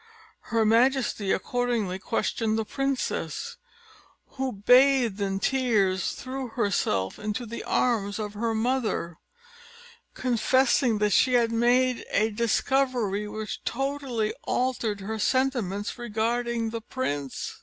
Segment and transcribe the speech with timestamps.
[0.49, 3.57] Her majesty accordingly questioned the princess,
[4.29, 9.19] who, bathed in tears, threw herself into the arms of her mother,
[10.15, 17.59] confessing that she had made a discovery which totally altered her sentiments regarding the prince.